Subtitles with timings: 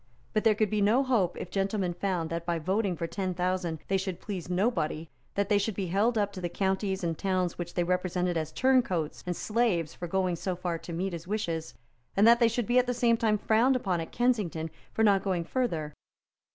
[0.33, 3.77] But there could be no hope if gentlemen found that by voting for ten thousand
[3.87, 7.59] they should please nobody, that they should be held up to the counties and towns
[7.59, 11.75] which they represented as turncoats and slaves for going so far to meet his wishes,
[12.17, 15.21] and that they should be at the same time frowned upon at Kensington for not
[15.23, 15.93] going farther.